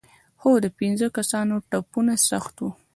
خو 0.39 0.49
د 0.63 0.65
پېنځو 0.77 1.07
کسانو 1.17 1.55
ټپونه 1.69 2.13
سخت 2.29 2.55
وو. 2.59 2.69